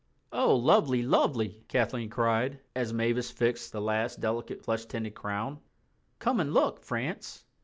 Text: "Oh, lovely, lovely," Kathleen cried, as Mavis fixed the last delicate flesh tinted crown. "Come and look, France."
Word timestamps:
"Oh, 0.33 0.55
lovely, 0.55 1.03
lovely," 1.03 1.63
Kathleen 1.67 2.09
cried, 2.09 2.59
as 2.75 2.91
Mavis 2.91 3.29
fixed 3.29 3.71
the 3.71 3.81
last 3.81 4.19
delicate 4.19 4.63
flesh 4.63 4.85
tinted 4.87 5.13
crown. 5.13 5.59
"Come 6.17 6.39
and 6.39 6.51
look, 6.55 6.81
France." 6.81 7.45